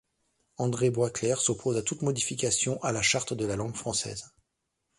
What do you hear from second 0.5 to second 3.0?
André Boisclair s'oppose à toute modification à